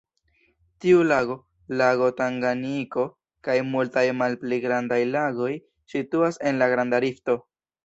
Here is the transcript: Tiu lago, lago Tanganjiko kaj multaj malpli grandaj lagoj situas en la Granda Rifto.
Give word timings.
Tiu 0.85 1.01
lago, 1.09 1.35
lago 1.81 2.07
Tanganjiko 2.21 3.05
kaj 3.49 3.59
multaj 3.75 4.05
malpli 4.23 4.61
grandaj 4.65 5.01
lagoj 5.13 5.53
situas 5.97 6.43
en 6.53 6.61
la 6.65 6.73
Granda 6.77 7.05
Rifto. 7.09 7.41